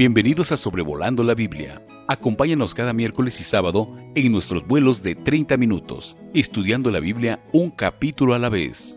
[0.00, 1.82] Bienvenidos a Sobrevolando la Biblia.
[2.08, 7.70] Acompáñanos cada miércoles y sábado en nuestros vuelos de 30 minutos, estudiando la Biblia un
[7.70, 8.96] capítulo a la vez.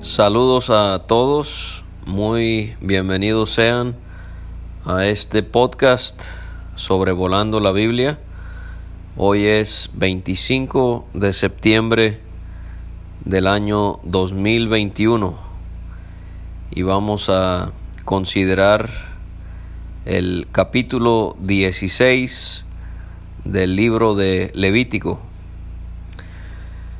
[0.00, 3.94] Saludos a todos, muy bienvenidos sean
[4.86, 6.22] a este podcast
[6.74, 8.18] Sobrevolando la Biblia.
[9.18, 12.20] Hoy es 25 de septiembre
[13.26, 15.49] del año 2021
[16.72, 17.72] y vamos a
[18.04, 18.88] considerar
[20.04, 22.64] el capítulo 16
[23.44, 25.20] del libro de Levítico.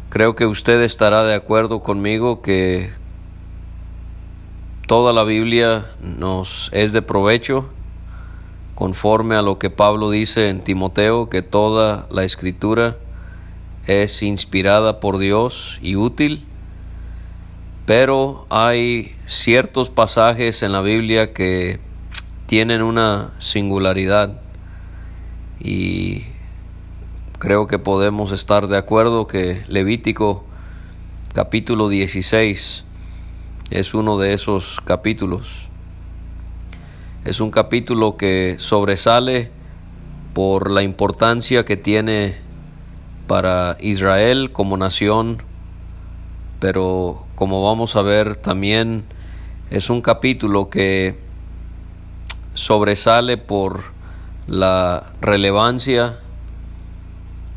[0.08, 2.90] Creo que usted estará de acuerdo conmigo que
[4.88, 7.68] toda la Biblia nos es de provecho,
[8.74, 12.96] conforme a lo que Pablo dice en Timoteo, que toda la escritura
[13.86, 16.44] es inspirada por Dios y útil
[17.90, 21.80] pero hay ciertos pasajes en la Biblia que
[22.46, 24.40] tienen una singularidad
[25.58, 26.22] y
[27.40, 30.44] creo que podemos estar de acuerdo que Levítico
[31.34, 32.84] capítulo 16
[33.72, 35.68] es uno de esos capítulos.
[37.24, 39.50] Es un capítulo que sobresale
[40.32, 42.36] por la importancia que tiene
[43.26, 45.42] para Israel como nación,
[46.60, 49.04] pero como vamos a ver también
[49.70, 51.16] es un capítulo que
[52.54, 53.82] sobresale por
[54.46, 56.18] la relevancia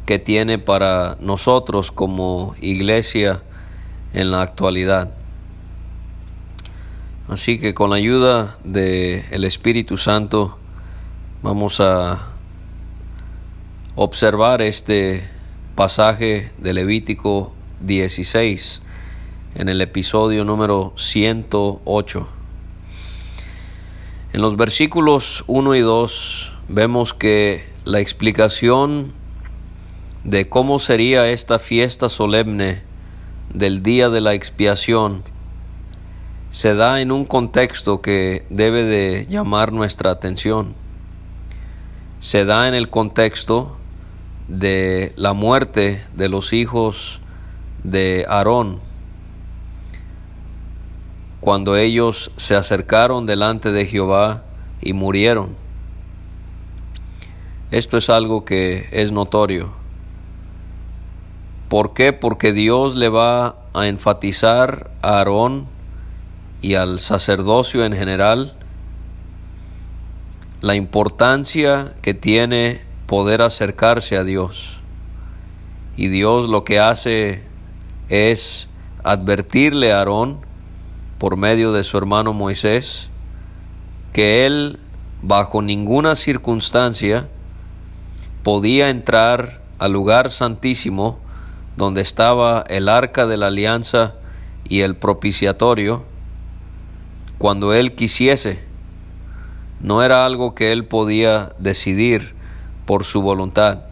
[0.06, 3.42] que tiene para nosotros como iglesia
[4.14, 5.12] en la actualidad.
[7.28, 10.58] Así que con la ayuda del el Espíritu Santo
[11.42, 12.30] vamos a
[13.96, 15.28] observar este
[15.76, 18.82] pasaje de Levítico 16
[19.56, 22.28] en el episodio número 108.
[24.34, 29.14] En los versículos 1 y 2 vemos que la explicación
[30.24, 32.82] de cómo sería esta fiesta solemne
[33.54, 35.24] del día de la expiación
[36.50, 40.76] se da en un contexto que debe de llamar nuestra atención.
[42.20, 43.76] Se da en el contexto
[44.48, 47.22] de la muerte de los hijos
[47.84, 48.93] de Aarón
[51.44, 54.44] cuando ellos se acercaron delante de Jehová
[54.82, 55.58] y murieron.
[57.70, 59.74] Esto es algo que es notorio.
[61.68, 62.14] ¿Por qué?
[62.14, 65.68] Porque Dios le va a enfatizar a Aarón
[66.62, 68.54] y al sacerdocio en general
[70.62, 74.78] la importancia que tiene poder acercarse a Dios.
[75.98, 77.44] Y Dios lo que hace
[78.08, 78.70] es
[79.04, 80.53] advertirle a Aarón
[81.24, 83.08] por medio de su hermano Moisés,
[84.12, 84.78] que él
[85.22, 87.30] bajo ninguna circunstancia
[88.44, 91.20] podía entrar al lugar santísimo
[91.78, 94.16] donde estaba el arca de la alianza
[94.66, 96.04] y el propiciatorio
[97.38, 98.62] cuando él quisiese.
[99.80, 102.36] No era algo que él podía decidir
[102.86, 103.84] por su voluntad.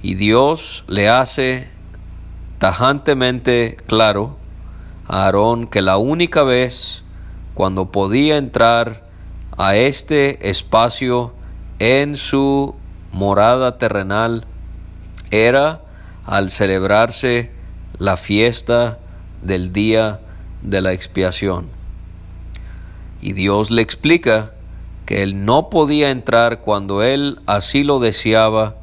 [0.00, 1.66] Y Dios le hace
[2.60, 4.37] tajantemente claro
[5.08, 7.02] Aarón que la única vez
[7.54, 9.08] cuando podía entrar
[9.56, 11.32] a este espacio
[11.78, 12.76] en su
[13.10, 14.46] morada terrenal
[15.30, 15.80] era
[16.24, 17.50] al celebrarse
[17.98, 18.98] la fiesta
[19.42, 20.20] del día
[20.62, 21.66] de la expiación.
[23.22, 24.52] Y Dios le explica
[25.06, 28.76] que él no podía entrar cuando él así lo deseaba,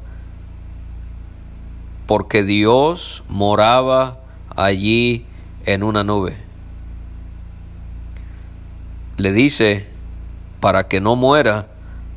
[2.06, 4.18] porque Dios moraba
[4.54, 5.24] allí
[5.66, 6.36] en una nube.
[9.18, 9.86] Le dice,
[10.60, 11.68] para que no muera,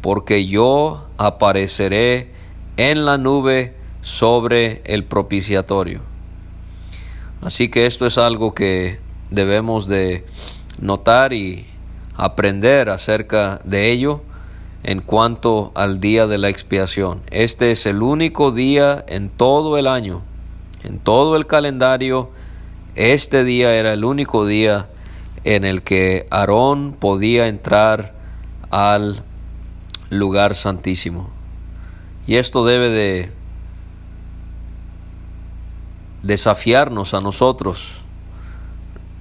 [0.01, 2.31] porque yo apareceré
[2.77, 6.01] en la nube sobre el propiciatorio.
[7.41, 10.25] Así que esto es algo que debemos de
[10.79, 11.67] notar y
[12.15, 14.21] aprender acerca de ello
[14.83, 17.21] en cuanto al día de la expiación.
[17.31, 20.21] Este es el único día en todo el año,
[20.83, 22.29] en todo el calendario
[22.99, 24.89] este día era el único día
[25.45, 28.13] en el que Aarón podía entrar
[28.71, 29.23] al
[30.09, 31.29] lugar santísimo.
[32.27, 33.31] Y esto debe de
[36.23, 38.01] desafiarnos a nosotros.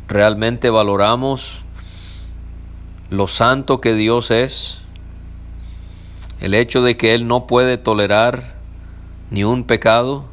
[0.08, 1.62] ¿Realmente valoramos
[3.10, 4.80] lo santo que Dios es?
[6.40, 8.56] El hecho de que Él no puede tolerar
[9.30, 10.24] ni un pecado.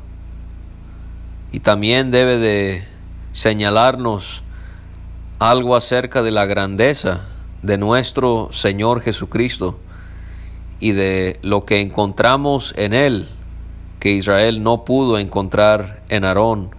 [1.52, 2.95] Y también debe de
[3.36, 4.44] señalarnos
[5.40, 7.26] algo acerca de la grandeza
[7.64, 9.78] de nuestro Señor Jesucristo
[10.80, 13.28] y de lo que encontramos en Él
[14.00, 16.70] que Israel no pudo encontrar en Aarón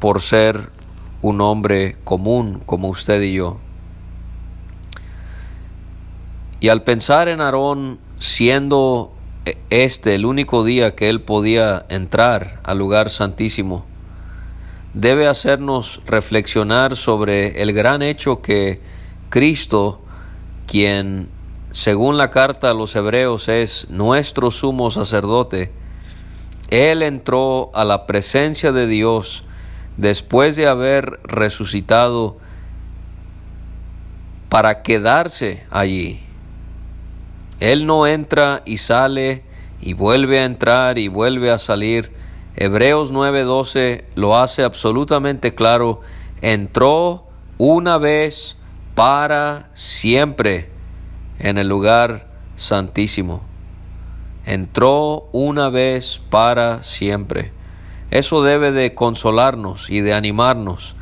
[0.00, 0.70] por ser
[1.22, 3.58] un hombre común como usted y yo.
[6.58, 9.12] Y al pensar en Aarón siendo
[9.70, 13.84] este el único día que él podía entrar al lugar santísimo,
[14.94, 18.80] debe hacernos reflexionar sobre el gran hecho que
[19.28, 20.00] Cristo,
[20.66, 21.28] quien
[21.72, 25.70] según la carta a los hebreos es nuestro sumo sacerdote,
[26.70, 29.44] él entró a la presencia de Dios
[29.96, 32.38] después de haber resucitado
[34.48, 36.20] para quedarse allí.
[37.60, 39.44] Él no entra y sale
[39.80, 42.10] y vuelve a entrar y vuelve a salir.
[42.60, 46.02] Hebreos 9:12 lo hace absolutamente claro.
[46.42, 47.24] Entró
[47.56, 48.58] una vez
[48.94, 50.68] para siempre
[51.38, 52.26] en el lugar
[52.56, 53.40] santísimo.
[54.44, 57.50] Entró una vez para siempre.
[58.10, 60.96] Eso debe de consolarnos y de animarnos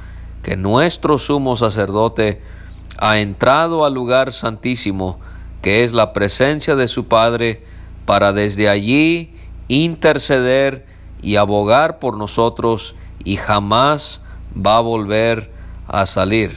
[0.44, 2.40] que nuestro sumo sacerdote
[2.98, 5.18] ha entrado al lugar santísimo,
[5.60, 7.64] que es la presencia de su Padre,
[8.06, 9.34] para desde allí
[9.66, 10.87] interceder
[11.22, 12.94] y abogar por nosotros
[13.24, 14.20] y jamás
[14.54, 15.52] va a volver
[15.86, 16.56] a salir,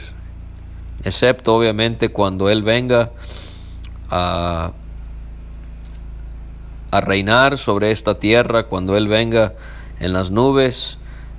[1.04, 3.10] excepto obviamente cuando Él venga
[4.10, 4.72] a,
[6.90, 9.54] a reinar sobre esta tierra, cuando Él venga
[10.00, 10.98] en las nubes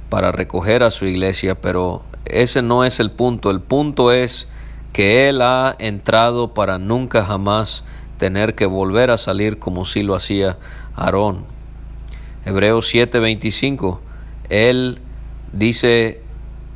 [0.09, 3.51] para recoger a su iglesia, pero ese no es el punto.
[3.51, 4.47] El punto es
[4.91, 7.83] que Él ha entrado para nunca jamás
[8.17, 10.57] tener que volver a salir como si lo hacía
[10.95, 11.52] Aarón.
[12.45, 13.99] Hebreos 7:25,
[14.49, 14.99] Él
[15.53, 16.21] dice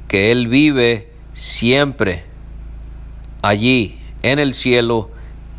[0.07, 2.23] que Él vive siempre
[3.41, 5.09] allí en el cielo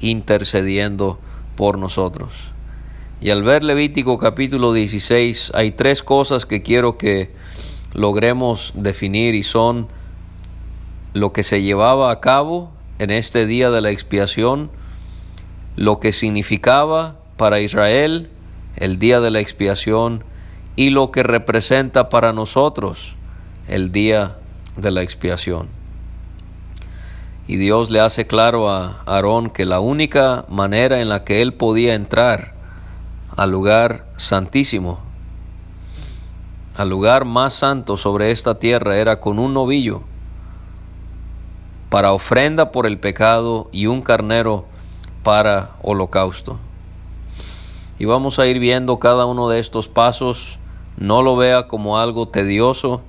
[0.01, 1.19] intercediendo
[1.57, 2.53] por nosotros.
[3.21, 7.33] Y al ver Levítico capítulo 16 hay tres cosas que quiero que
[7.93, 9.89] logremos definir y son
[11.15, 14.71] lo que se llevaba a cabo en este día de la expiación,
[15.77, 18.31] lo que significaba para Israel
[18.79, 20.25] el día de la expiación
[20.77, 23.17] y lo que representa para nosotros
[23.67, 24.37] el día
[24.77, 25.69] de la expiación.
[27.47, 31.55] Y Dios le hace claro a Aarón que la única manera en la que él
[31.55, 32.55] podía entrar
[33.37, 35.01] al lugar santísimo,
[36.77, 40.03] al lugar más santo sobre esta tierra era con un novillo
[41.89, 44.67] para ofrenda por el pecado y un carnero
[45.23, 46.59] para holocausto.
[47.99, 50.59] Y vamos a ir viendo cada uno de estos pasos,
[50.97, 53.03] no lo vea como algo tedioso,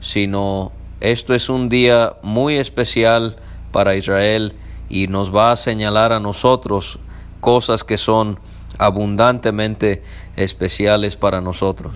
[0.00, 3.36] sino esto es un día muy especial
[3.72, 4.54] para Israel
[4.88, 6.98] y nos va a señalar a nosotros
[7.40, 8.38] cosas que son
[8.78, 10.02] abundantemente
[10.36, 11.92] especiales para nosotros.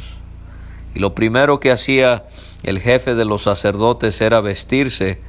[0.94, 2.25] Y lo primero que hacía
[2.62, 5.20] el jefe de los sacerdotes era vestirse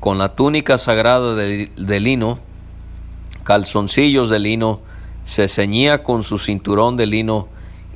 [0.00, 2.38] con la túnica sagrada de, lino,
[3.44, 4.80] calzoncillos de lino,
[5.24, 7.48] se ceñía con su cinturón de lino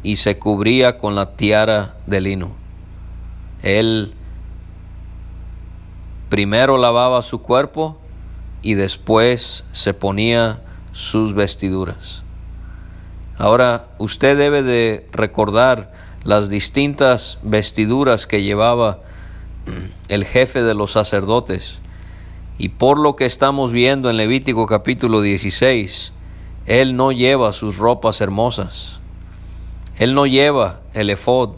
[0.02, 2.50] y se cubría con la tiara de lino.
[3.62, 4.14] Él
[6.28, 7.98] primero lavaba su cuerpo
[8.62, 10.60] y después se ponía
[10.92, 12.22] sus vestiduras.
[13.38, 15.92] Ahora usted debe de recordar
[16.24, 19.00] las distintas vestiduras que llevaba
[20.08, 21.80] el jefe de los sacerdotes.
[22.58, 26.12] Y por lo que estamos viendo en Levítico capítulo 16,
[26.66, 28.98] él no lleva sus ropas hermosas.
[29.98, 31.50] Él no lleva el efod,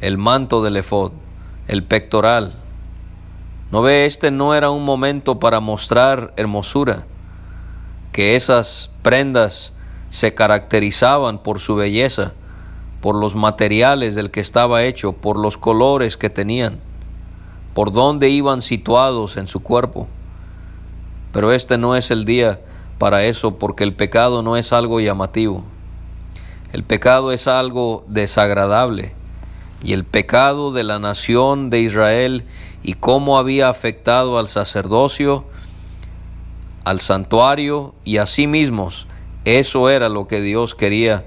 [0.00, 1.12] el manto del efod,
[1.68, 2.54] el pectoral.
[3.70, 7.04] No ve, este no era un momento para mostrar hermosura,
[8.12, 9.74] que esas prendas
[10.08, 12.32] se caracterizaban por su belleza,
[13.02, 16.80] por los materiales del que estaba hecho, por los colores que tenían,
[17.74, 20.08] por dónde iban situados en su cuerpo.
[21.32, 22.60] Pero este no es el día
[22.98, 25.64] para eso porque el pecado no es algo llamativo.
[26.72, 29.14] El pecado es algo desagradable.
[29.82, 32.44] Y el pecado de la nación de Israel
[32.82, 35.44] y cómo había afectado al sacerdocio,
[36.84, 39.06] al santuario y a sí mismos
[39.46, 41.24] eso era lo que Dios quería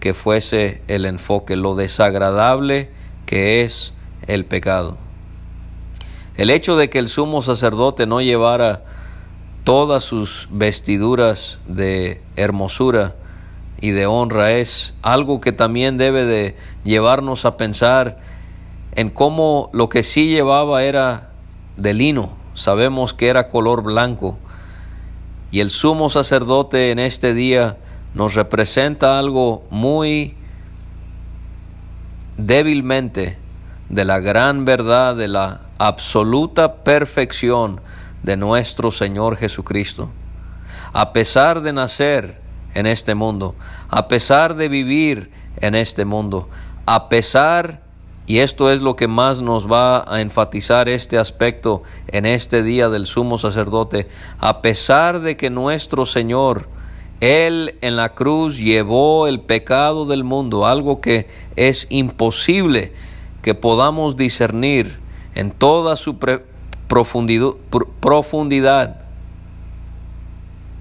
[0.00, 2.90] que fuese el enfoque, lo desagradable
[3.26, 3.94] que es
[4.26, 4.98] el pecado.
[6.34, 8.82] El hecho de que el sumo sacerdote no llevara
[9.64, 13.14] todas sus vestiduras de hermosura
[13.80, 18.18] y de honra es algo que también debe de llevarnos a pensar
[18.92, 21.30] en cómo lo que sí llevaba era
[21.76, 24.38] de lino, sabemos que era color blanco.
[25.50, 27.78] Y el sumo sacerdote en este día
[28.14, 30.34] nos representa algo muy
[32.36, 33.38] débilmente
[33.88, 37.80] de la gran verdad, de la absoluta perfección
[38.22, 40.10] de nuestro Señor Jesucristo.
[40.92, 42.40] A pesar de nacer
[42.74, 43.54] en este mundo,
[43.88, 46.48] a pesar de vivir en este mundo,
[46.86, 47.82] a pesar,
[48.26, 52.88] y esto es lo que más nos va a enfatizar este aspecto en este día
[52.88, 54.08] del sumo sacerdote,
[54.38, 56.68] a pesar de que nuestro Señor,
[57.20, 62.92] Él en la cruz llevó el pecado del mundo, algo que es imposible
[63.42, 64.98] que podamos discernir
[65.34, 66.18] en toda su
[66.90, 68.96] profundidad.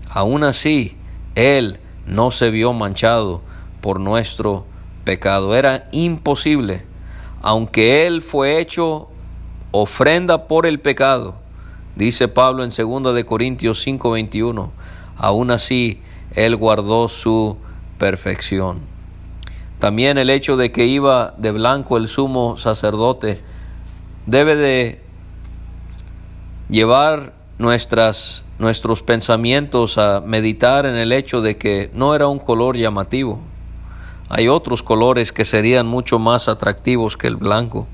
[0.10, 0.98] Aún así,
[1.36, 3.44] Él no se vio manchado
[3.80, 4.66] por nuestro
[5.04, 5.56] pecado.
[5.56, 6.84] Era imposible,
[7.42, 9.10] aunque Él fue hecho
[9.72, 11.36] ofrenda por el pecado,
[11.96, 14.72] dice Pablo en 2 de Corintios 5:21,
[15.16, 16.01] aún así
[16.34, 17.58] Él guardó su
[18.00, 18.80] perfección.
[19.78, 23.39] También el hecho de que iba de blanco el sumo sacerdote
[24.25, 25.09] debe de
[26.69, 32.77] llevar nuestras, nuestros pensamientos a meditar en el hecho de que no era un color
[32.77, 33.39] llamativo.
[34.29, 37.88] Hay otros colores que serían mucho más atractivos que el blanco.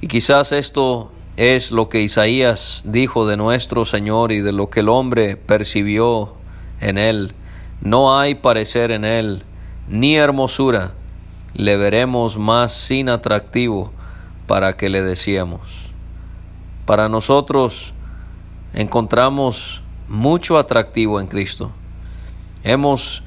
[0.00, 4.80] Y quizás esto es lo que Isaías dijo de nuestro Señor y de lo que
[4.80, 6.34] el hombre percibió
[6.80, 7.32] en él.
[7.80, 9.44] No hay parecer en él,
[9.88, 10.94] ni hermosura.
[11.54, 13.92] Le veremos más sin atractivo
[14.48, 15.87] para que le decíamos.
[16.88, 17.92] Para nosotros
[18.72, 21.70] encontramos mucho atractivo en Cristo.
[22.64, 23.22] Hemos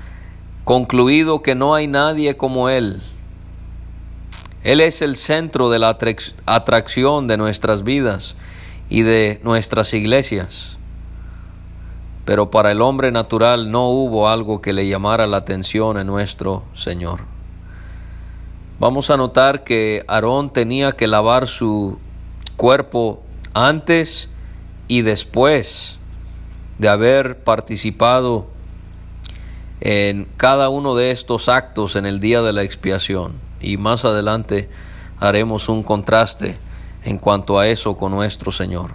[0.63, 3.03] concluido que no hay nadie como Él.
[4.63, 5.95] Él es el centro de la
[6.47, 8.35] atracción de nuestras vidas
[8.89, 10.79] y de nuestras iglesias.
[12.25, 16.63] Pero para el hombre natural no hubo algo que le llamara la atención en nuestro
[16.73, 17.25] Señor.
[18.79, 21.99] Vamos a notar que Aarón tenía que lavar su
[22.57, 23.21] cuerpo
[23.53, 24.29] antes
[24.87, 25.99] y después
[26.77, 28.47] de haber participado
[29.81, 33.33] en cada uno de estos actos en el día de la expiación.
[33.59, 34.69] Y más adelante
[35.19, 36.57] haremos un contraste
[37.03, 38.91] en cuanto a eso con nuestro Señor.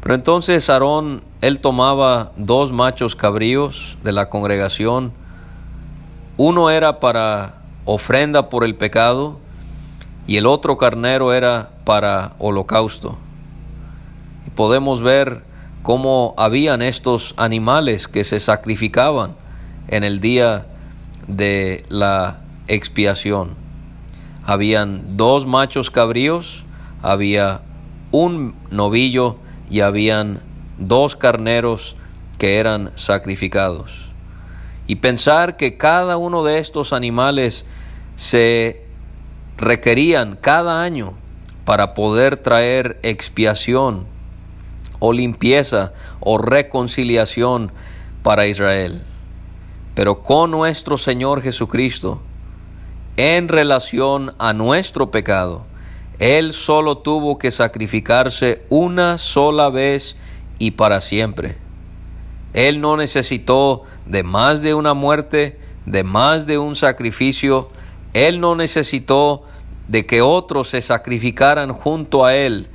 [0.00, 5.12] Pero entonces Aarón, él tomaba dos machos cabríos de la congregación.
[6.36, 9.38] Uno era para ofrenda por el pecado
[10.26, 13.16] y el otro carnero era para holocausto.
[14.54, 15.42] Podemos ver
[15.82, 19.36] cómo habían estos animales que se sacrificaban
[19.88, 20.66] en el día
[21.28, 23.54] de la expiación.
[24.44, 26.64] Habían dos machos cabríos,
[27.02, 27.62] había
[28.12, 29.36] un novillo
[29.68, 30.40] y habían
[30.78, 31.96] dos carneros
[32.38, 34.10] que eran sacrificados.
[34.86, 37.66] Y pensar que cada uno de estos animales
[38.14, 38.86] se
[39.56, 41.14] requerían cada año
[41.64, 44.13] para poder traer expiación
[45.04, 47.72] o limpieza o reconciliación
[48.22, 49.02] para Israel
[49.94, 52.20] pero con nuestro Señor Jesucristo,
[53.16, 55.64] en relación a nuestro pecado,
[56.18, 60.16] Él solo tuvo que sacrificarse una sola vez
[60.58, 61.56] y para siempre.
[62.52, 67.70] Él no necesitó de más de una muerte, de más de un sacrificio,
[68.14, 69.44] Él no necesitó
[69.86, 72.68] de que otros se sacrificaran junto a Él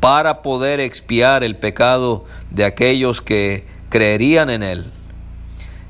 [0.00, 4.92] para poder expiar el pecado de aquellos que creerían en Él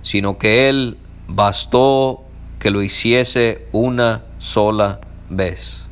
[0.09, 0.97] sino que Él
[1.27, 2.25] bastó
[2.59, 5.85] que lo hiciese una sola vez.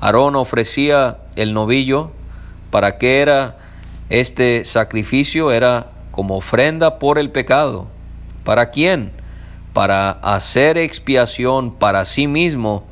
[0.00, 2.12] Aarón ofrecía el novillo.
[2.70, 3.58] ¿Para qué era
[4.08, 5.50] este sacrificio?
[5.50, 7.88] Era como ofrenda por el pecado.
[8.44, 9.10] ¿Para quién?
[9.72, 12.84] Para hacer expiación para sí mismo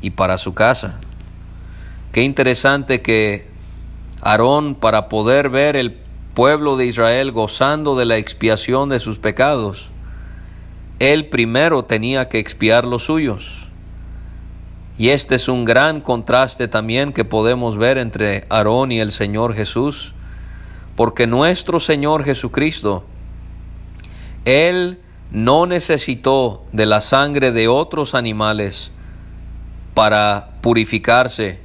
[0.00, 0.98] y para su casa.
[2.10, 3.46] Qué interesante que
[4.22, 5.98] Aarón, para poder ver el
[6.34, 9.90] pueblo de Israel gozando de la expiación de sus pecados,
[11.00, 13.66] él primero tenía que expiar los suyos.
[14.96, 19.54] Y este es un gran contraste también que podemos ver entre Aarón y el Señor
[19.54, 20.14] Jesús,
[20.94, 23.04] porque nuestro Señor Jesucristo,
[24.44, 25.00] Él
[25.32, 28.92] no necesitó de la sangre de otros animales
[29.94, 31.58] para purificarse,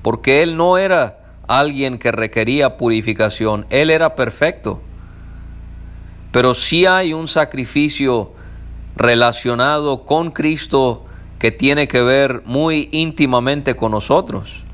[0.00, 1.17] porque Él no era
[1.48, 4.80] alguien que requería purificación, Él era perfecto.
[6.30, 8.32] Pero sí hay un sacrificio
[8.96, 11.06] relacionado con Cristo
[11.38, 14.64] que tiene que ver muy íntimamente con nosotros.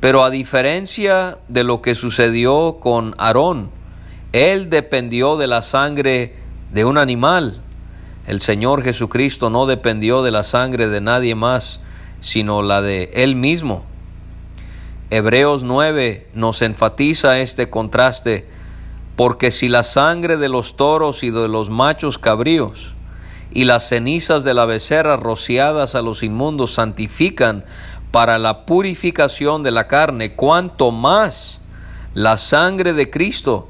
[0.00, 3.70] Pero a diferencia de lo que sucedió con Aarón,
[4.32, 6.34] él dependió de la sangre
[6.70, 7.62] de un animal.
[8.26, 11.80] El Señor Jesucristo no dependió de la sangre de nadie más,
[12.20, 13.84] sino la de Él mismo.
[15.08, 18.48] Hebreos 9 nos enfatiza este contraste,
[19.14, 22.94] porque si la sangre de los toros y de los machos cabríos
[23.52, 27.64] y las cenizas de la becerra rociadas a los inmundos santifican
[28.10, 31.62] para la purificación de la carne, cuanto más
[32.12, 33.68] la sangre de Cristo,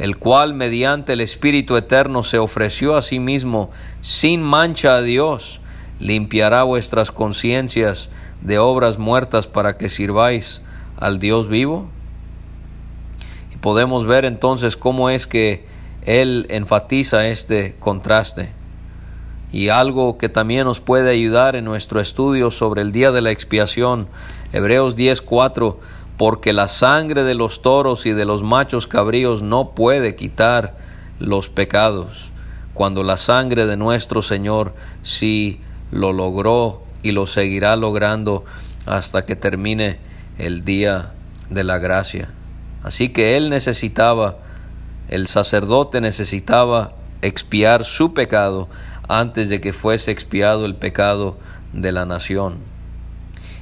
[0.00, 3.70] el cual mediante el Espíritu Eterno se ofreció a sí mismo
[4.00, 5.60] sin mancha a Dios,
[6.00, 8.10] limpiará vuestras conciencias
[8.42, 10.62] de obras muertas para que sirváis
[10.96, 11.88] al Dios vivo.
[13.52, 15.66] Y podemos ver entonces cómo es que
[16.02, 18.50] Él enfatiza este contraste.
[19.52, 23.30] Y algo que también nos puede ayudar en nuestro estudio sobre el día de la
[23.30, 24.08] expiación,
[24.52, 25.78] Hebreos 10:4,
[26.16, 30.74] porque la sangre de los toros y de los machos cabríos no puede quitar
[31.18, 32.30] los pecados,
[32.74, 38.44] cuando la sangre de nuestro Señor sí lo logró y lo seguirá logrando
[38.86, 39.98] hasta que termine
[40.38, 41.12] el día
[41.50, 42.28] de la gracia.
[42.82, 44.38] Así que él necesitaba,
[45.08, 48.68] el sacerdote necesitaba expiar su pecado
[49.08, 51.36] antes de que fuese expiado el pecado
[51.72, 52.58] de la nación.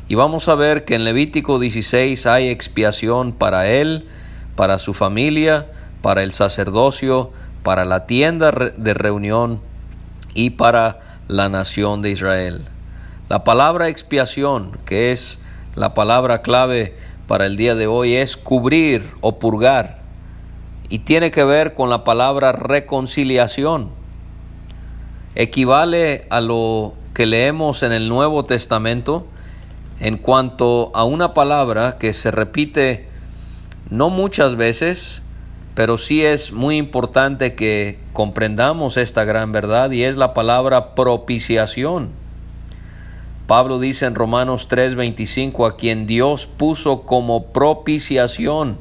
[0.08, 4.06] Y vamos a ver que en Levítico 16 hay expiación para él,
[4.56, 5.68] para su familia,
[6.02, 9.60] para el sacerdocio, para la tienda de reunión
[10.34, 12.66] y para la nación de Israel.
[13.30, 15.38] La palabra expiación, que es
[15.76, 16.94] la palabra clave
[17.26, 20.02] para el día de hoy, es cubrir o purgar
[20.90, 23.88] y tiene que ver con la palabra reconciliación.
[25.36, 29.26] Equivale a lo que leemos en el Nuevo Testamento
[30.00, 33.08] en cuanto a una palabra que se repite
[33.88, 35.22] no muchas veces,
[35.74, 42.22] pero sí es muy importante que comprendamos esta gran verdad y es la palabra propiciación.
[43.46, 48.78] Pablo dice en Romanos 3:25 a quien Dios puso como propiciación,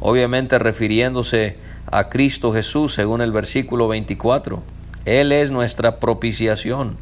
[0.00, 1.58] obviamente refiriéndose
[1.90, 4.62] a Cristo Jesús según el versículo 24.
[5.04, 6.96] Él es nuestra propiciación.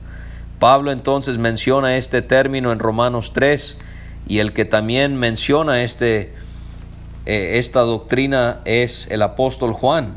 [0.59, 3.79] Pablo entonces menciona este término en Romanos 3
[4.27, 6.33] y el que también menciona este
[7.27, 10.15] eh, esta doctrina es el apóstol Juan.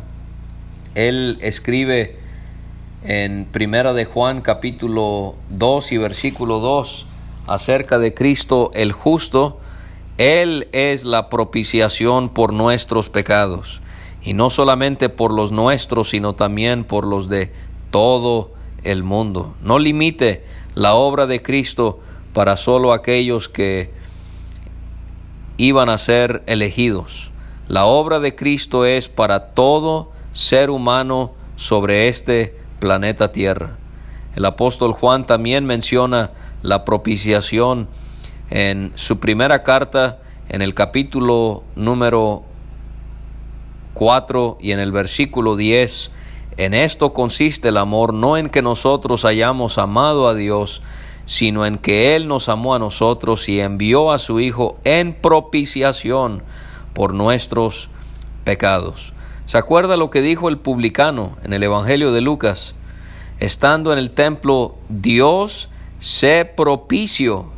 [0.96, 2.21] Él escribe
[3.04, 7.08] en Primera de Juan capítulo 2 y versículo 2
[7.48, 9.60] acerca de Cristo el justo.
[10.18, 13.82] Él es la propiciación por nuestros pecados,
[14.22, 17.52] y no solamente por los nuestros, sino también por los de
[17.90, 18.52] todo
[18.84, 19.56] el mundo.
[19.64, 20.44] No limite
[20.76, 22.00] la obra de Cristo
[22.34, 23.92] para solo aquellos que
[25.58, 27.32] iban a ser elegidos.
[27.68, 33.78] La obra de Cristo es para todo ser humano sobre este planeta Tierra.
[34.36, 37.88] El apóstol Juan también menciona la propiciación
[38.50, 42.44] en su primera carta, en el capítulo número
[43.94, 46.12] 4 y en el versículo 10.
[46.58, 50.82] En esto consiste el amor, no en que nosotros hayamos amado a Dios,
[51.26, 56.44] sino en que Él nos amó a nosotros y envió a su Hijo en propiciación
[56.94, 57.90] por nuestros
[58.44, 59.14] pecados.
[59.52, 62.74] ¿Se acuerda lo que dijo el publicano en el Evangelio de Lucas?
[63.42, 67.52] Estando en el templo, Dios se propicio.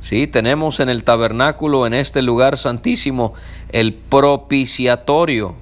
[0.00, 3.34] Sí, tenemos en el tabernáculo, en este lugar santísimo,
[3.72, 5.54] el propiciatorio.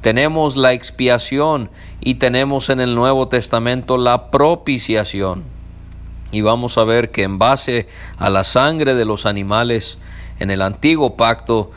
[0.00, 5.44] Tenemos la expiación y tenemos en el Nuevo Testamento la propiciación
[6.32, 9.98] y vamos a ver que en base a la sangre de los animales
[10.40, 11.70] en el antiguo pacto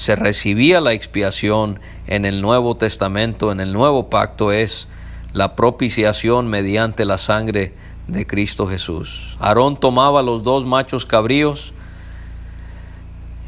[0.00, 4.88] se recibía la expiación, en el Nuevo Testamento, en el Nuevo Pacto es
[5.34, 7.74] la propiciación mediante la sangre
[8.08, 9.36] de Cristo Jesús.
[9.40, 11.74] Aarón tomaba los dos machos cabríos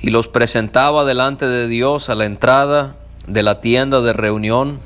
[0.03, 4.79] y los presentaba delante de Dios a la entrada de la tienda de reunión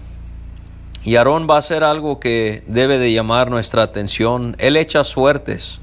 [1.03, 4.55] y Aarón va a hacer algo que debe de llamar nuestra atención.
[4.61, 5.81] Él echa suertes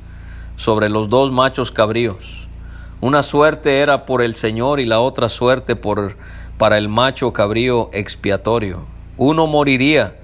[0.56, 2.43] sobre los dos machos cabríos.
[3.04, 6.16] Una suerte era por el Señor y la otra suerte por,
[6.58, 8.86] para el macho cabrío expiatorio.
[9.18, 10.16] Uno moriría,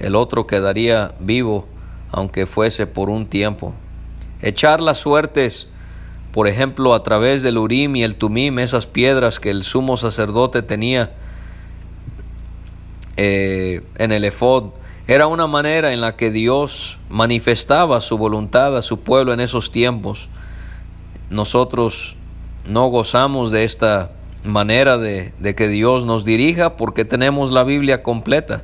[0.00, 1.66] el otro quedaría vivo,
[2.10, 3.72] aunque fuese por un tiempo.
[4.42, 5.70] Echar las suertes,
[6.30, 10.60] por ejemplo, a través del Urim y el Tumim, esas piedras que el sumo sacerdote
[10.60, 11.14] tenía,
[13.16, 14.72] eh, en el efod
[15.06, 19.70] era una manera en la que Dios manifestaba su voluntad a su pueblo en esos
[19.70, 20.28] tiempos.
[21.30, 22.15] Nosotros
[22.66, 24.10] no gozamos de esta
[24.44, 28.62] manera de, que Dios nos dirija porque tenemos la Biblia completa.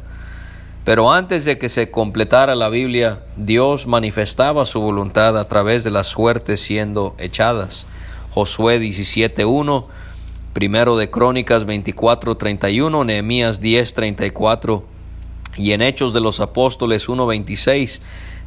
[0.85, 5.91] Pero antes de que se completara la Biblia, Dios manifestaba su voluntad a través de
[5.91, 7.87] las suertes siendo echadas.
[8.35, 9.87] Josué 17.1,
[10.53, 14.83] primero de Crónicas 24.31, Nehemías 10.34
[15.57, 18.01] y en Hechos de los Apóstoles 1.26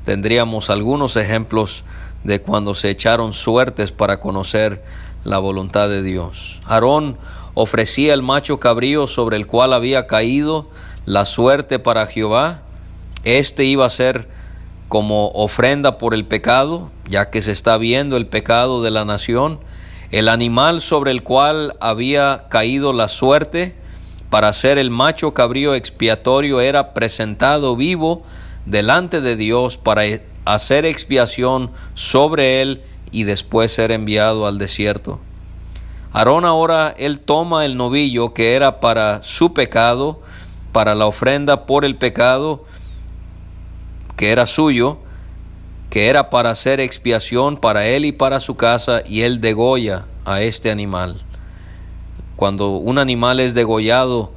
[0.06, 1.84] tendríamos algunos ejemplos
[2.24, 4.84] de cuando se echaron suertes para conocer
[5.26, 6.62] la voluntad de Dios.
[6.66, 7.18] Aarón
[7.54, 10.70] ofrecía el macho cabrío sobre el cual había caído
[11.06, 12.62] la suerte para Jehová.
[13.24, 14.30] Este iba a ser
[14.88, 19.60] como ofrenda por el pecado, ya que se está viendo el pecado de la nación.
[20.12, 23.76] El animal sobre el cual había caído la suerte
[24.30, 28.24] para ser el macho cabrío expiatorio era presentado vivo
[28.66, 30.04] delante de Dios para
[30.46, 35.20] hacer expiación sobre él y después ser enviado al desierto.
[36.12, 40.22] Aarón ahora él toma el novillo que era para su pecado,
[40.72, 42.66] para la ofrenda por el pecado
[44.16, 45.00] que era suyo,
[45.90, 50.42] que era para hacer expiación para él y para su casa, y él degolla a
[50.42, 51.22] este animal.
[52.36, 54.34] Cuando un animal es degollado,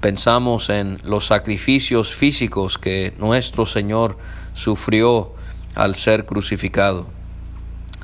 [0.00, 4.16] pensamos en los sacrificios físicos que nuestro Señor
[4.54, 5.32] sufrió
[5.74, 7.06] al ser crucificado.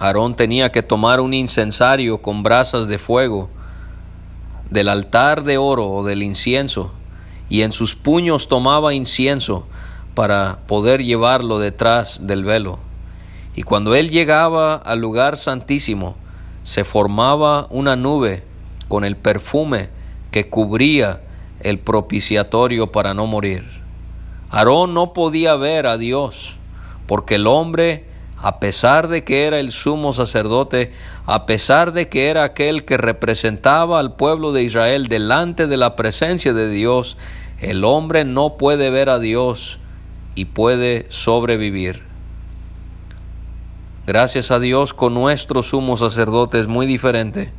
[0.01, 3.51] Aarón tenía que tomar un incensario con brasas de fuego
[4.71, 6.93] del altar de oro o del incienso,
[7.49, 9.67] y en sus puños tomaba incienso
[10.15, 12.79] para poder llevarlo detrás del velo.
[13.55, 16.17] Y cuando él llegaba al lugar santísimo,
[16.63, 18.45] se formaba una nube
[18.89, 19.89] con el perfume
[20.31, 21.23] que cubría
[21.61, 23.65] el propiciatorio para no morir.
[24.51, 26.57] Aarón no podía ver a Dios,
[27.07, 28.07] porque el hombre,
[28.41, 30.93] a pesar de que era el sumo sacerdote,
[31.27, 35.97] a pesar de que era aquel que representaba al pueblo de Israel delante de la
[35.97, 37.17] presencia de Dios,
[37.61, 39.81] el hombre no puede ver a Dios
[40.37, 42.05] y puede sobrevivir.
[44.07, 47.53] Gracias a Dios con nuestro sumo sacerdote es muy diferente,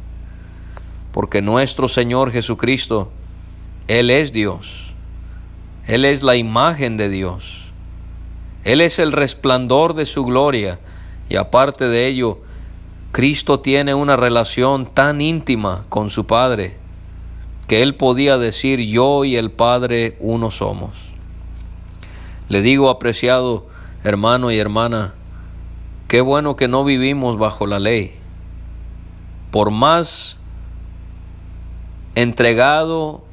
[1.12, 3.12] porque nuestro Señor Jesucristo,
[3.90, 4.94] Él es Dios,
[5.86, 7.69] Él es la imagen de Dios.
[8.72, 10.80] Él es el resplandor de su gloria
[11.28, 12.38] y aparte de ello,
[13.12, 16.78] Cristo tiene una relación tan íntima con su Padre
[17.68, 20.92] que Él podía decir yo y el Padre uno somos.
[22.48, 23.66] Le digo, apreciado
[24.04, 25.16] hermano y hermana,
[26.08, 28.14] qué bueno que no vivimos bajo la ley.
[29.50, 30.38] Por más
[32.14, 33.24] entregado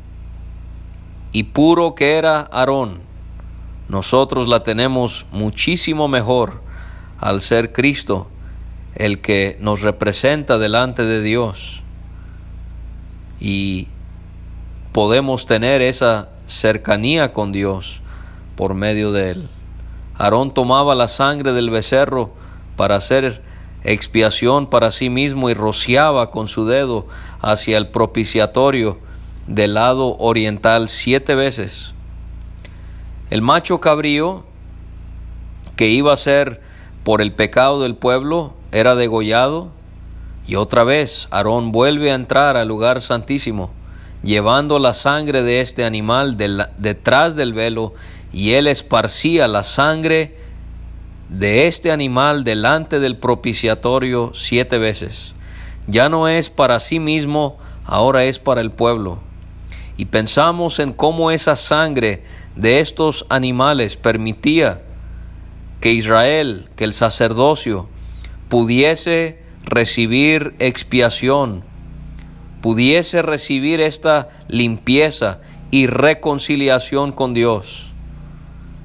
[1.33, 3.01] y puro que era Aarón,
[3.88, 6.61] nosotros la tenemos muchísimo mejor
[7.18, 8.29] al ser Cristo
[8.94, 11.83] el que nos representa delante de Dios
[13.38, 13.87] y
[14.92, 18.01] podemos tener esa cercanía con Dios
[18.57, 19.49] por medio de él.
[20.16, 22.33] Aarón tomaba la sangre del becerro
[22.77, 23.42] para hacer
[23.85, 27.07] expiación para sí mismo y rociaba con su dedo
[27.40, 28.99] hacia el propiciatorio
[29.46, 31.94] del lado oriental siete veces
[33.30, 34.44] el macho cabrío,
[35.74, 36.60] que iba a ser
[37.04, 39.70] por el pecado del pueblo, era degollado,
[40.46, 43.70] y otra vez Aarón vuelve a entrar al lugar santísimo,
[44.22, 47.94] llevando la sangre de este animal detrás del velo,
[48.32, 50.36] y él esparcía la sangre
[51.28, 55.34] de este animal delante del propiciatorio siete veces.
[55.88, 59.20] Ya no es para sí mismo, ahora es para el pueblo.
[59.96, 62.22] Y pensamos en cómo esa sangre
[62.54, 64.82] de estos animales permitía
[65.80, 67.88] que Israel, que el sacerdocio,
[68.48, 71.64] pudiese recibir expiación,
[72.62, 77.90] pudiese recibir esta limpieza y reconciliación con Dios.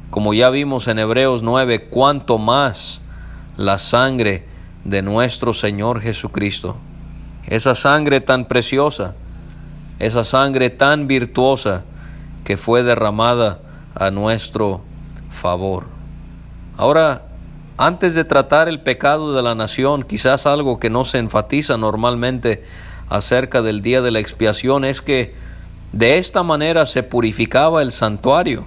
[0.10, 3.02] Como ya vimos en Hebreos 9, cuanto más
[3.58, 4.46] la sangre
[4.84, 6.78] de nuestro Señor Jesucristo.
[7.48, 9.16] Esa sangre tan preciosa,
[10.02, 11.86] esa sangre tan virtuosa
[12.44, 13.60] que fue derramada
[13.94, 14.82] a nuestro
[15.30, 15.86] favor.
[16.76, 17.28] Ahora,
[17.78, 22.64] antes de tratar el pecado de la nación, quizás algo que no se enfatiza normalmente
[23.10, 25.36] acerca del día de la expiación es que
[25.92, 28.66] de esta manera se purificaba el santuario.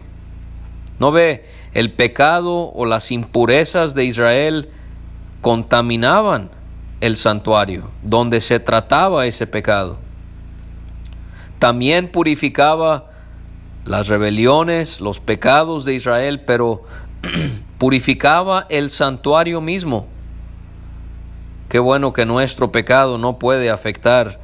[1.00, 1.44] ¿No ve?
[1.72, 4.68] El pecado o las impurezas de Israel
[5.40, 6.50] contaminaban
[7.00, 10.03] el santuario donde se trataba ese pecado.
[11.64, 13.06] También purificaba
[13.86, 16.82] las rebeliones, los pecados de Israel, pero
[17.78, 20.06] purificaba el santuario mismo.
[21.70, 24.38] Qué bueno que nuestro pecado no puede afectar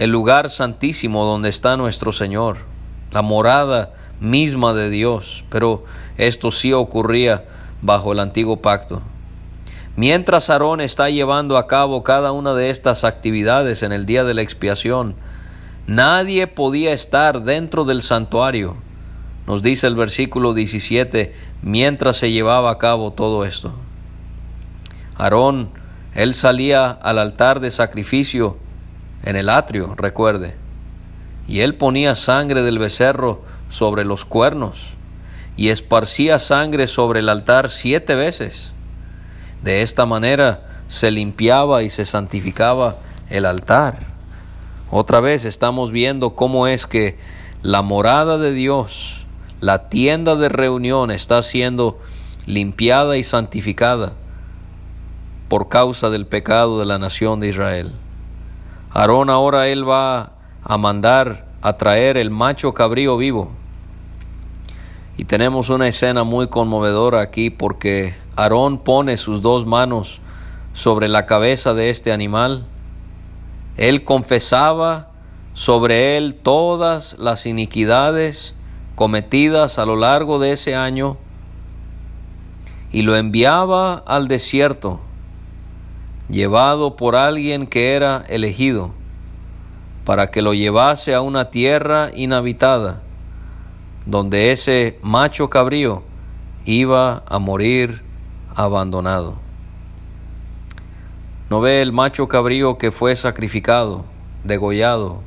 [0.00, 2.64] el lugar santísimo donde está nuestro Señor,
[3.12, 5.84] la morada misma de Dios, pero
[6.16, 7.44] esto sí ocurría
[7.80, 9.02] bajo el antiguo pacto.
[9.96, 14.34] Mientras Aarón está llevando a cabo cada una de estas actividades en el día de
[14.34, 15.14] la expiación,
[15.86, 18.76] nadie podía estar dentro del santuario.
[19.46, 21.32] Nos dice el versículo 17,
[21.62, 23.72] mientras se llevaba a cabo todo esto.
[25.16, 25.70] Aarón,
[26.14, 28.58] él salía al altar de sacrificio
[29.22, 30.56] en el atrio, recuerde,
[31.48, 34.90] y él ponía sangre del becerro sobre los cuernos
[35.56, 38.74] y esparcía sangre sobre el altar siete veces.
[39.66, 42.98] De esta manera se limpiaba y se santificaba
[43.30, 43.98] el altar.
[44.92, 47.18] Otra vez estamos viendo cómo es que
[47.62, 49.26] la morada de Dios,
[49.58, 51.98] la tienda de reunión está siendo
[52.46, 54.12] limpiada y santificada
[55.48, 57.90] por causa del pecado de la nación de Israel.
[58.92, 63.50] Aarón ahora él va a mandar a traer el macho cabrío vivo.
[65.16, 70.20] Y tenemos una escena muy conmovedora aquí porque Aarón pone sus dos manos
[70.74, 72.66] sobre la cabeza de este animal.
[73.78, 75.08] Él confesaba
[75.54, 78.54] sobre él todas las iniquidades
[78.94, 81.16] cometidas a lo largo de ese año
[82.92, 85.00] y lo enviaba al desierto,
[86.28, 88.92] llevado por alguien que era elegido,
[90.04, 93.02] para que lo llevase a una tierra inhabitada,
[94.04, 96.02] donde ese macho cabrío
[96.64, 98.05] iba a morir
[98.56, 99.36] abandonado.
[101.50, 104.04] ¿No ve el macho cabrío que fue sacrificado,
[104.42, 105.20] degollado,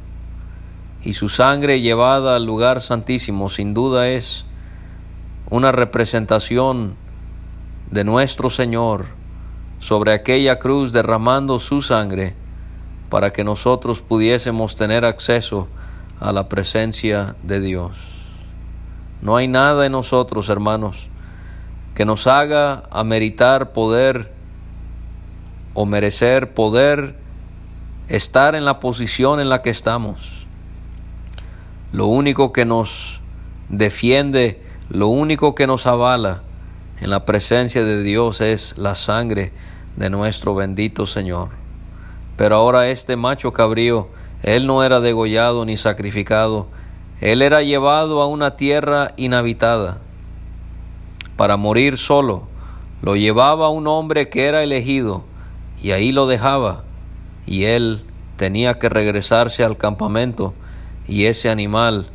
[1.01, 3.49] y su sangre llevada al lugar santísimo?
[3.49, 4.45] Sin duda es
[5.49, 6.95] una representación
[7.91, 9.05] de nuestro Señor
[9.79, 12.35] sobre aquella cruz derramando su sangre
[13.09, 15.67] para que nosotros pudiésemos tener acceso
[16.19, 17.91] a la presencia de Dios.
[19.21, 21.09] No hay nada en nosotros, hermanos,
[21.99, 24.31] que nos haga ameritar poder
[25.73, 27.17] o merecer poder
[28.07, 30.47] estar en la posición en la que estamos.
[31.91, 33.19] Lo único que nos
[33.67, 36.43] defiende, lo único que nos avala
[37.01, 39.51] en la presencia de Dios es la sangre
[39.97, 41.49] de nuestro bendito Señor.
[42.37, 44.07] Pero ahora este macho cabrío,
[44.41, 46.69] él no era degollado ni sacrificado,
[47.19, 49.99] él era llevado a una tierra inhabitada
[51.39, 52.49] para morir solo.
[53.01, 55.23] Lo llevaba un hombre que era elegido
[55.81, 56.83] y ahí lo dejaba
[57.45, 58.01] y él
[58.35, 60.53] tenía que regresarse al campamento
[61.07, 62.07] y ese animal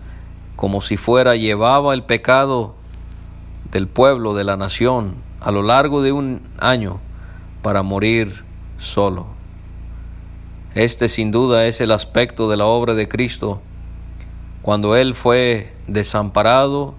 [0.57, 2.75] como si fuera llevaba el pecado
[3.71, 7.01] del pueblo, de la nación, a lo largo de un año
[7.63, 8.45] para morir
[8.77, 9.25] solo.
[10.75, 13.63] Este sin duda es el aspecto de la obra de Cristo
[14.61, 16.95] cuando Él fue desamparado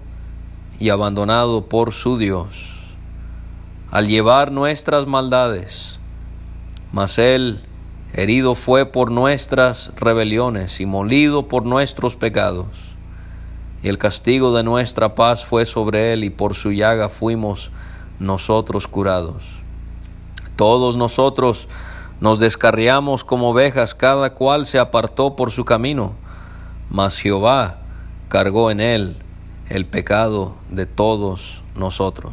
[0.78, 2.48] y abandonado por su Dios,
[3.90, 5.98] al llevar nuestras maldades,
[6.92, 7.60] mas Él
[8.12, 12.66] herido fue por nuestras rebeliones y molido por nuestros pecados.
[13.82, 17.70] Y el castigo de nuestra paz fue sobre Él y por su llaga fuimos
[18.18, 19.44] nosotros curados.
[20.56, 21.68] Todos nosotros
[22.20, 26.14] nos descarriamos como ovejas, cada cual se apartó por su camino,
[26.88, 27.78] mas Jehová
[28.28, 29.16] cargó en Él
[29.68, 32.32] el pecado de todos nosotros.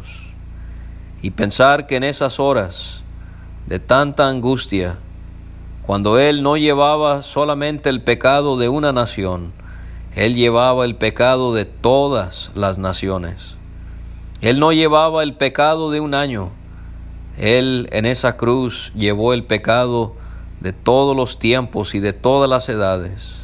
[1.21, 3.03] Y pensar que en esas horas
[3.65, 4.99] de tanta angustia,
[5.85, 9.53] cuando Él no llevaba solamente el pecado de una nación,
[10.15, 13.55] Él llevaba el pecado de todas las naciones.
[14.41, 16.51] Él no llevaba el pecado de un año,
[17.37, 20.15] Él en esa cruz llevó el pecado
[20.59, 23.37] de todos los tiempos y de todas las edades.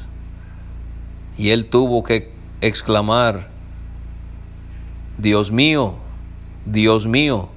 [1.37, 3.48] Y Él tuvo que exclamar,
[5.19, 5.95] Dios mío,
[6.65, 7.49] Dios mío,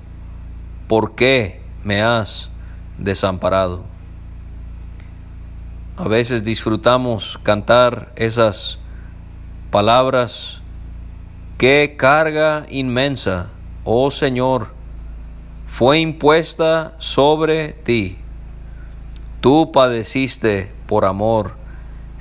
[0.89, 2.51] ¿por qué me has
[2.99, 3.85] desamparado?
[5.97, 8.81] A veces disfrutamos cantar esas
[9.71, 10.61] palabras,
[11.57, 13.51] qué carga inmensa,
[13.85, 14.73] oh Señor,
[15.69, 18.19] fue impuesta sobre ti.
[19.41, 21.53] Tú padeciste por amor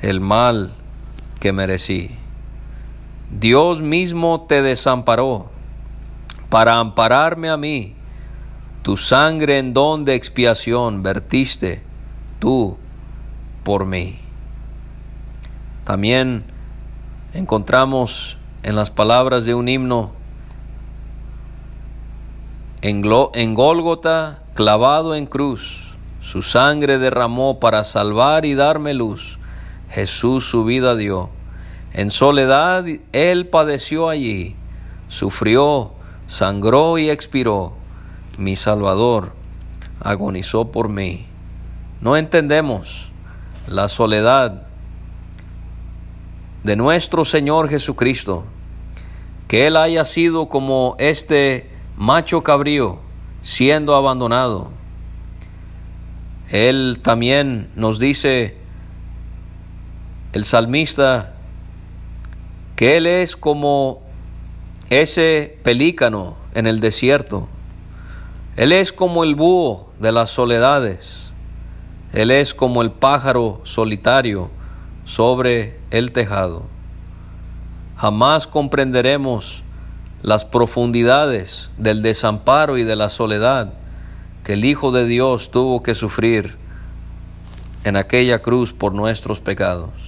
[0.04, 0.76] el mal
[1.40, 2.21] que merecí.
[3.40, 5.50] Dios mismo te desamparó
[6.50, 7.96] para ampararme a mí.
[8.82, 11.82] Tu sangre en don de expiación vertiste
[12.40, 12.78] tú
[13.64, 14.20] por mí.
[15.86, 16.44] También
[17.34, 20.12] encontramos en las palabras de un himno
[22.82, 29.40] En, en Gólgota, clavado en cruz, su sangre derramó para salvar y darme luz.
[29.90, 31.30] Jesús su vida dio.
[31.94, 34.56] En soledad él padeció allí,
[35.08, 35.92] sufrió,
[36.26, 37.74] sangró y expiró.
[38.38, 39.34] Mi Salvador
[40.00, 41.26] agonizó por mí.
[42.00, 43.12] No entendemos
[43.68, 44.64] la soledad
[46.64, 48.46] de nuestro Señor Jesucristo,
[49.48, 53.00] que Él haya sido como este macho cabrío
[53.42, 54.72] siendo abandonado.
[56.50, 58.58] Él también nos dice,
[60.34, 61.34] el salmista,
[62.88, 64.02] Él es como
[64.90, 67.48] ese pelícano en el desierto.
[68.56, 71.32] Él es como el búho de las soledades.
[72.12, 74.50] Él es como el pájaro solitario
[75.06, 76.64] sobre el tejado.
[77.98, 79.62] Jamás comprenderemos
[80.24, 83.74] las profundidades del desamparo y de la soledad
[84.44, 86.58] que el Hijo de Dios tuvo que sufrir
[87.84, 90.01] en aquella cruz por nuestros pecados.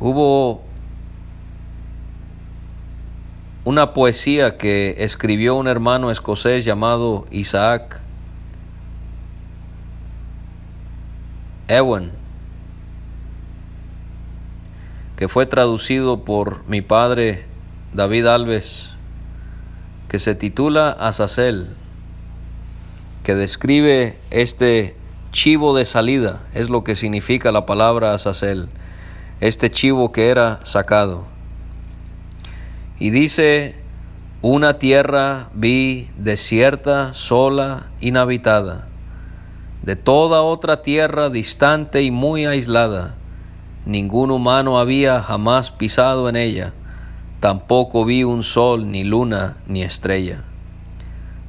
[0.00, 0.62] Hubo
[3.64, 8.00] una poesía que escribió un hermano escocés llamado Isaac
[11.66, 12.12] Ewan,
[15.16, 17.44] que fue traducido por mi padre
[17.92, 18.94] David Alves,
[20.08, 21.66] que se titula Azazel,
[23.24, 24.96] que describe este
[25.32, 28.68] chivo de salida, es lo que significa la palabra Azazel,
[29.40, 31.24] este chivo que era sacado.
[32.98, 33.76] Y dice,
[34.42, 38.88] una tierra vi desierta, sola, inhabitada,
[39.82, 43.14] de toda otra tierra distante y muy aislada.
[43.86, 46.74] Ningún humano había jamás pisado en ella,
[47.40, 50.42] tampoco vi un sol, ni luna, ni estrella.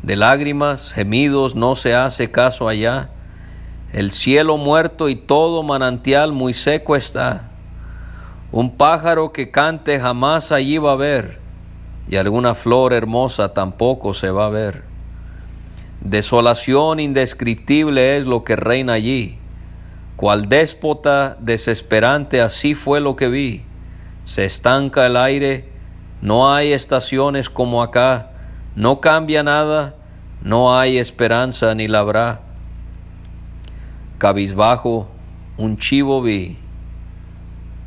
[0.04, 3.10] De lágrimas, gemidos, no se hace caso allá,
[3.92, 7.49] el cielo muerto y todo manantial muy seco está.
[8.52, 11.38] Un pájaro que cante jamás allí va a ver,
[12.10, 14.84] y alguna flor hermosa tampoco se va a ver.
[16.02, 19.38] Desolación indescriptible es lo que reina allí.
[20.16, 23.62] Cual déspota desesperante así fue lo que vi.
[24.26, 25.70] Se estanca el aire,
[26.24, 28.32] no hay estaciones como acá,
[28.76, 29.96] no cambia nada,
[30.42, 32.42] no hay esperanza ni la habrá.
[34.18, 35.08] Cabizbajo,
[35.58, 36.58] un chivo vi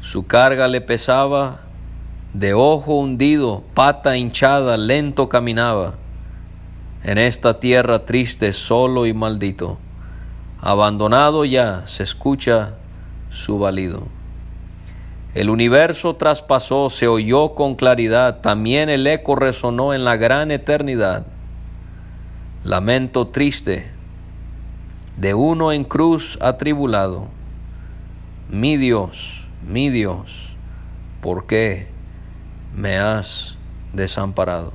[0.02, 1.60] su carga le pesaba,
[2.34, 5.94] de ojo hundido, pata hinchada, lento caminaba.
[7.04, 9.78] En esta tierra triste, solo y maldito,
[10.60, 12.74] abandonado ya, se escucha
[13.30, 14.08] su balido.
[15.34, 21.26] El universo traspasó, se oyó con claridad, también el eco resonó en la gran eternidad.
[22.64, 23.88] Lamento triste
[25.16, 27.28] de uno en cruz atribulado.
[28.50, 30.56] Mi Dios, mi Dios,
[31.20, 31.88] ¿por qué
[32.74, 33.56] me has
[33.92, 34.72] desamparado?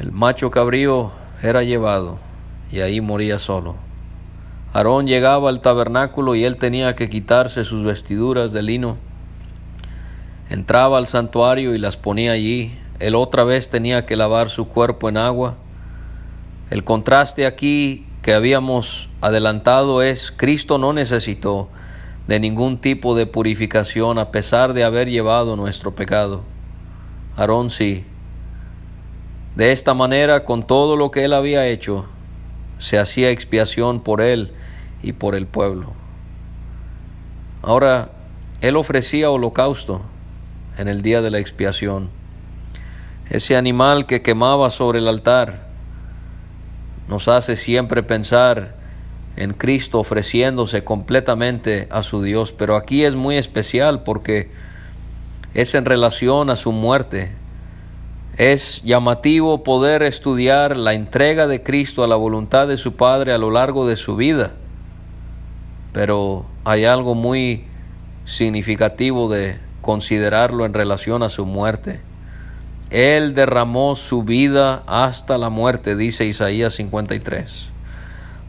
[0.00, 1.12] El macho cabrío
[1.42, 2.18] era llevado
[2.70, 3.76] y ahí moría solo.
[4.72, 8.96] Aarón llegaba al tabernáculo y él tenía que quitarse sus vestiduras de lino.
[10.50, 12.78] Entraba al santuario y las ponía allí.
[13.00, 15.56] Él otra vez tenía que lavar su cuerpo en agua.
[16.70, 21.70] El contraste aquí que habíamos adelantado es Cristo no necesitó
[22.26, 26.42] de ningún tipo de purificación a pesar de haber llevado nuestro pecado.
[27.38, 28.04] Aarón sí.
[29.56, 32.04] De esta manera, con todo lo que él había hecho,
[32.76, 34.52] se hacía expiación por él
[35.02, 35.94] y por el pueblo.
[37.62, 38.10] Ahora,
[38.60, 40.02] él ofrecía holocausto
[40.76, 42.10] en el día de la expiación.
[43.30, 45.67] Ese animal que quemaba sobre el altar
[47.08, 48.74] nos hace siempre pensar
[49.36, 54.50] en Cristo ofreciéndose completamente a su Dios, pero aquí es muy especial porque
[55.54, 57.32] es en relación a su muerte.
[58.36, 63.38] Es llamativo poder estudiar la entrega de Cristo a la voluntad de su Padre a
[63.38, 64.52] lo largo de su vida,
[65.92, 67.64] pero hay algo muy
[68.24, 72.00] significativo de considerarlo en relación a su muerte.
[72.90, 77.68] Él derramó su vida hasta la muerte, dice Isaías 53.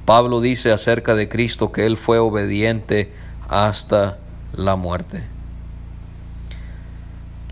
[0.06, 3.12] Pablo dice acerca de Cristo que Él fue obediente
[3.50, 4.18] hasta
[4.54, 5.24] la muerte.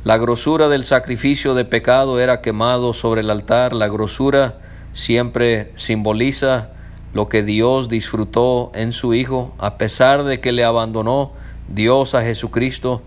[0.03, 3.73] La grosura del sacrificio de pecado era quemado sobre el altar.
[3.73, 4.59] La grosura
[4.93, 6.69] siempre simboliza
[7.13, 11.33] lo que Dios disfrutó en su Hijo, a pesar de que le abandonó
[11.67, 13.01] Dios a Jesucristo.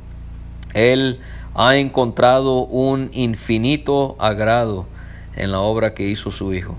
[0.74, 1.20] Él
[1.54, 4.86] ha encontrado un infinito agrado
[5.34, 6.76] en la obra que hizo su Hijo.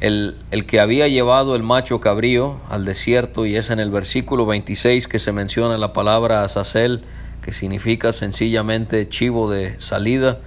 [0.00, 4.46] El, el, que había llevado el macho cabrío al desierto, y es en el versículo
[4.46, 7.04] 26 que se menciona la palabra Azazel,
[7.40, 10.40] que significa sencillamente chivo de salida.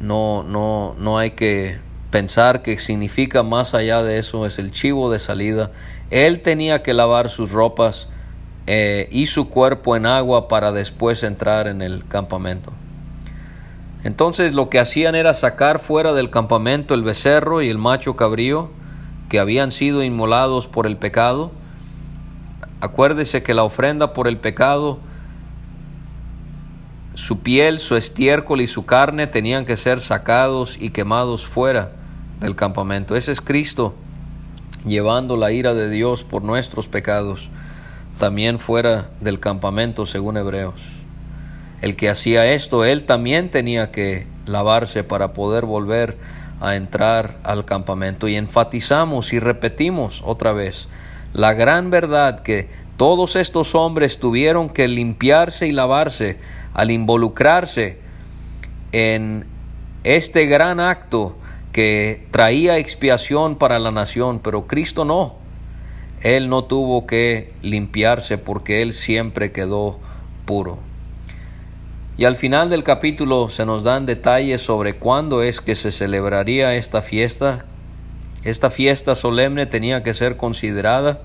[0.00, 1.78] No, no, no hay que
[2.10, 5.70] pensar que significa más allá de eso, es el chivo de salida.
[6.10, 8.08] Él tenía que lavar sus ropas
[8.66, 12.72] eh, y su cuerpo en agua para después entrar en el campamento.
[14.04, 18.70] Entonces lo que hacían era sacar fuera del campamento el becerro y el macho cabrío
[19.28, 21.52] que habían sido inmolados por el pecado.
[22.80, 24.98] Acuérdese que la ofrenda por el pecado,
[27.14, 31.92] su piel, su estiércol y su carne tenían que ser sacados y quemados fuera
[32.40, 33.14] del campamento.
[33.14, 33.94] Ese es Cristo
[34.84, 37.50] llevando la ira de Dios por nuestros pecados,
[38.18, 40.80] también fuera del campamento según Hebreos.
[41.80, 46.16] El que hacía esto, él también tenía que lavarse para poder volver
[46.60, 48.28] a entrar al campamento.
[48.28, 50.88] Y enfatizamos y repetimos otra vez
[51.32, 56.38] la gran verdad que todos estos hombres tuvieron que limpiarse y lavarse
[56.74, 57.98] al involucrarse
[58.92, 59.46] en
[60.04, 61.36] este gran acto
[61.72, 65.41] que traía expiación para la nación, pero Cristo no.
[66.22, 69.98] Él no tuvo que limpiarse porque Él siempre quedó
[70.44, 70.78] puro.
[72.16, 76.74] Y al final del capítulo se nos dan detalles sobre cuándo es que se celebraría
[76.74, 77.64] esta fiesta.
[78.44, 81.22] Esta fiesta solemne tenía que ser considerada,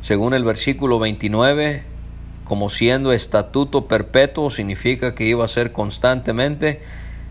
[0.00, 1.82] según el versículo 29,
[2.44, 6.80] como siendo estatuto perpetuo, significa que iba a ser constantemente.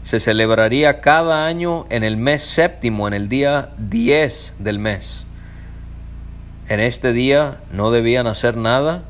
[0.03, 5.26] Se celebraría cada año en el mes séptimo, en el día 10 del mes.
[6.69, 9.03] En este día no debían hacer nada,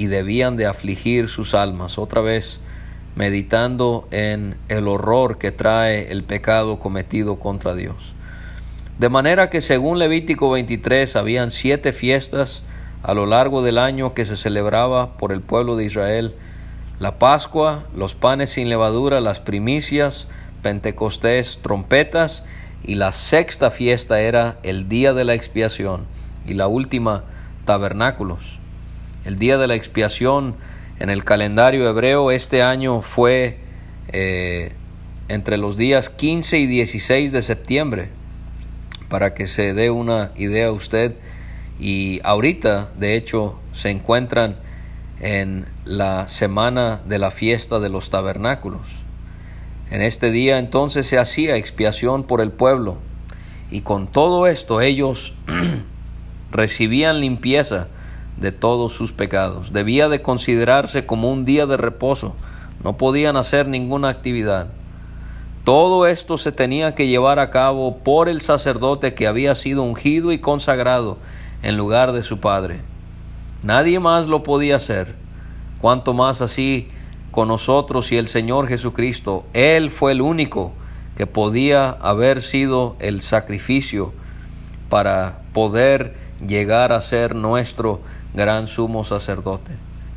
[0.00, 1.98] y debían de afligir sus almas.
[1.98, 2.60] Otra vez
[3.16, 8.14] meditando en el horror que trae el pecado cometido contra Dios.
[8.98, 12.62] De manera que según Levítico 23 habían siete fiestas
[13.02, 16.34] a lo largo del año que se celebraba por el pueblo de Israel.
[16.98, 20.28] La Pascua, los panes sin levadura, las primicias,
[20.62, 22.44] Pentecostés, trompetas
[22.82, 26.06] y la sexta fiesta era el día de la expiación
[26.46, 27.24] y la última
[27.64, 28.58] tabernáculos.
[29.24, 30.56] El día de la expiación
[30.98, 33.58] en el calendario hebreo este año fue
[34.08, 34.72] eh,
[35.28, 38.08] entre los días 15 y 16 de septiembre,
[39.08, 41.14] para que se dé una idea usted.
[41.78, 44.56] Y ahorita, de hecho, se encuentran
[45.20, 48.82] en la semana de la fiesta de los tabernáculos.
[49.90, 52.98] En este día entonces se hacía expiación por el pueblo
[53.70, 55.34] y con todo esto ellos
[56.50, 57.88] recibían limpieza
[58.36, 59.72] de todos sus pecados.
[59.72, 62.34] Debía de considerarse como un día de reposo.
[62.82, 64.68] No podían hacer ninguna actividad.
[65.64, 70.32] Todo esto se tenía que llevar a cabo por el sacerdote que había sido ungido
[70.32, 71.18] y consagrado
[71.62, 72.80] en lugar de su padre.
[73.62, 75.14] Nadie más lo podía hacer.
[75.80, 76.88] Cuanto más así
[77.30, 79.44] con nosotros y el Señor Jesucristo.
[79.52, 80.72] Él fue el único
[81.16, 84.12] que podía haber sido el sacrificio
[84.88, 86.14] para poder
[86.46, 88.00] llegar a ser nuestro
[88.34, 89.72] gran sumo sacerdote.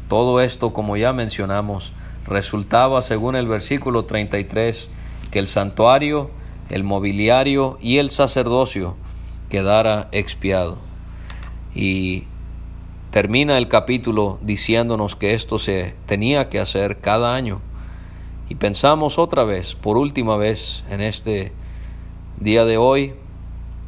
[0.08, 1.94] Todo esto, como ya mencionamos,
[2.26, 4.90] resultaba, según el versículo 33,
[5.32, 6.32] que el santuario,
[6.70, 8.96] el mobiliario y el sacerdocio
[9.50, 10.78] quedara expiado.
[11.76, 12.26] Y
[13.12, 17.62] termina el capítulo diciéndonos que esto se tenía que hacer cada año.
[18.50, 21.52] Y pensamos otra vez, por última vez en este
[22.40, 23.14] día de hoy,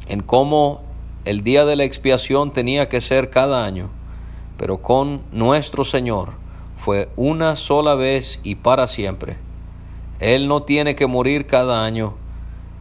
[0.08, 0.85] en cómo
[1.26, 3.90] el día de la expiación tenía que ser cada año
[4.56, 6.32] pero con nuestro Señor
[6.78, 9.36] fue una sola vez y para siempre.
[10.18, 12.14] Él no tiene que morir cada año,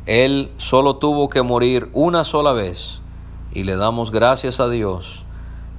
[0.05, 3.01] Él solo tuvo que morir una sola vez
[3.51, 5.23] y le damos gracias a Dios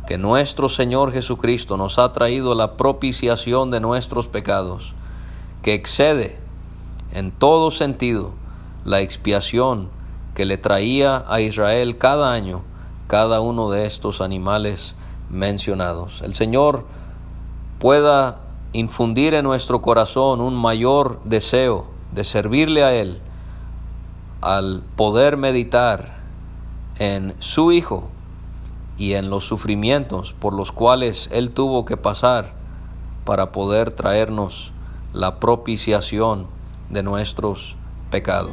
[0.06, 4.94] que nuestro Señor Jesucristo nos ha traído la propiciación de nuestros pecados,
[5.62, 6.38] que excede
[7.12, 8.32] en todo sentido
[8.84, 9.88] la expiación
[10.36, 12.62] que le traía a Israel cada año
[13.06, 14.94] cada uno de estos animales
[15.30, 16.20] mencionados.
[16.22, 16.84] El Señor
[17.78, 18.40] pueda
[18.74, 23.18] infundir en nuestro corazón un mayor deseo de servirle a Él
[24.42, 26.18] al poder meditar
[26.98, 28.08] en su Hijo
[28.98, 32.52] y en los sufrimientos por los cuales Él tuvo que pasar
[33.24, 34.70] para poder traernos
[35.14, 36.46] la propiciación
[36.90, 37.74] de nuestros
[38.10, 38.52] pecados.